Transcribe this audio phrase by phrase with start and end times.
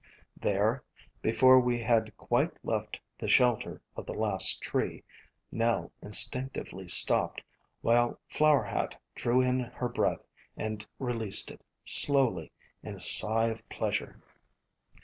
[0.35, 0.83] There,
[1.21, 5.03] before we had quite left the shelter of the last tree,
[5.51, 7.43] Nell instinctively stopped,
[7.81, 10.25] while Flower Hat drew in her breath
[10.57, 12.51] and released it slowly
[12.81, 14.19] in a sigh of pleasure.